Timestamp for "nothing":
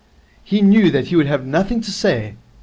1.45-1.79